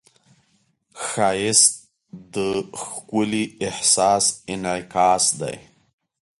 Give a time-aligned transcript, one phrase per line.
[1.07, 1.71] ښایست
[2.33, 2.35] د
[2.81, 5.57] ښکلي احساس انعکاس دی